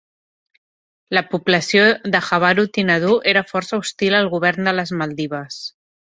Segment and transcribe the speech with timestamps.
[1.17, 1.83] La població
[2.15, 5.63] de Havaru Thinadhoo era força hostil al govern de les Maldives.